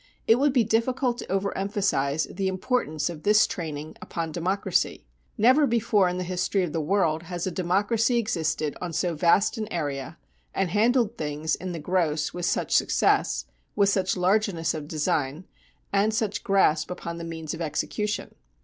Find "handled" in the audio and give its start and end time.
10.71-11.19